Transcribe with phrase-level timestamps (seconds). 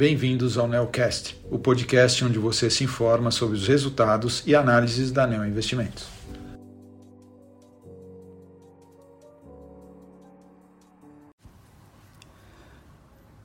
[0.00, 5.26] bem-vindos ao Neocast, o podcast onde você se informa sobre os resultados e análises da
[5.26, 6.06] Neo Investimentos.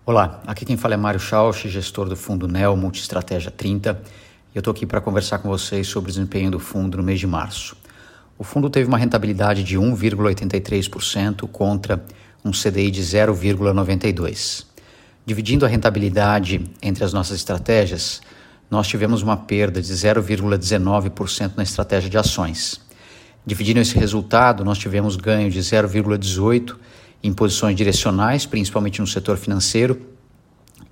[0.06, 4.02] Olá, aqui quem fala é Mário Schausch, gestor do fundo Neo Multistratégia 30,
[4.54, 7.20] e eu estou aqui para conversar com vocês sobre o desempenho do fundo no mês
[7.20, 7.76] de março.
[8.38, 12.02] O fundo teve uma rentabilidade de 1,83% contra
[12.46, 14.75] um CDI de 0,92%.
[15.26, 18.22] Dividindo a rentabilidade entre as nossas estratégias,
[18.70, 22.80] nós tivemos uma perda de 0,19% na estratégia de ações.
[23.44, 26.76] Dividindo esse resultado, nós tivemos ganho de 0,18%
[27.24, 30.00] em posições direcionais, principalmente no setor financeiro,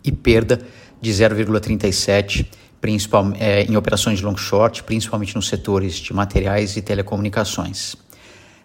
[0.04, 0.60] e perda
[1.00, 2.48] de 0,37%
[2.82, 7.96] principal, é, em operações de long short, principalmente nos setores de materiais e telecomunicações.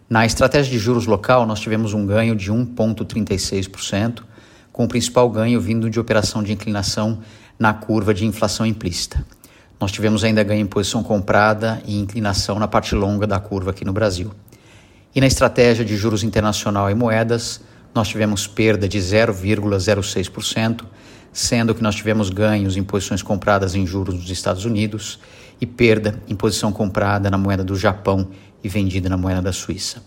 [0.09, 4.23] Na estratégia de juros local, nós tivemos um ganho de 1,36%,
[4.79, 7.19] com o principal ganho vindo de operação de inclinação
[7.59, 9.27] na curva de inflação implícita.
[9.81, 13.85] Nós tivemos ainda ganho em posição comprada e inclinação na parte longa da curva aqui
[13.85, 14.31] no Brasil.
[15.13, 17.61] E na estratégia de juros internacional e moedas,
[17.93, 20.85] nós tivemos perda de 0,06%,
[21.33, 25.19] sendo que nós tivemos ganhos em posições compradas em juros nos Estados Unidos
[25.61, 28.29] e perda em posição comprada na moeda do Japão
[28.63, 30.05] e vendida na moeda da Suíça.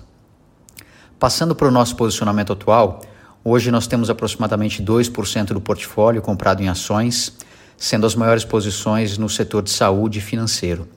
[1.20, 3.02] Passando para o nosso posicionamento atual,
[3.44, 7.34] Hoje nós temos aproximadamente 2% do portfólio comprado em ações,
[7.76, 10.88] sendo as maiores posições no setor de saúde e financeiro.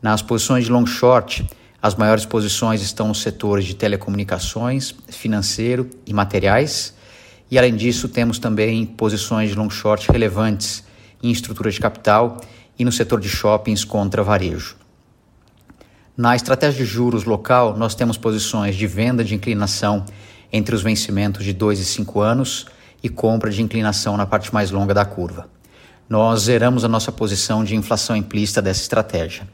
[0.00, 1.44] Nas posições de long short,
[1.82, 6.94] as maiores posições estão nos setores de telecomunicações, financeiro e materiais.
[7.50, 10.84] E além disso, temos também posições de long short relevantes
[11.20, 12.40] em estrutura de capital
[12.78, 14.76] e no setor de shoppings contra varejo.
[16.16, 20.04] Na estratégia de juros local, nós temos posições de venda de inclinação
[20.52, 22.66] entre os vencimentos de 2 e 5 anos
[23.02, 25.48] e compra de inclinação na parte mais longa da curva.
[26.08, 29.48] Nós zeramos a nossa posição de inflação implícita dessa estratégia.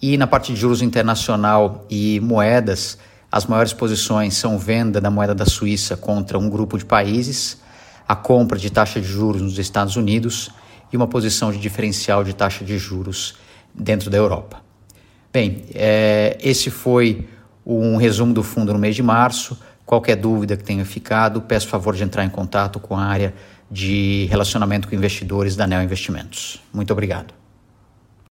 [0.00, 2.98] E na parte de juros internacional e moedas,
[3.30, 7.58] as maiores posições são venda da moeda da Suíça contra um grupo de países,
[8.06, 10.50] a compra de taxa de juros nos Estados Unidos
[10.92, 13.34] e uma posição de diferencial de taxa de juros
[13.74, 14.62] dentro da Europa.
[15.32, 17.28] Bem, é, esse foi
[17.64, 19.58] um resumo do fundo no mês de março.
[19.86, 23.32] Qualquer dúvida que tenha ficado, peço favor de entrar em contato com a área
[23.70, 26.60] de relacionamento com investidores da Neo Investimentos.
[26.74, 27.45] Muito obrigado.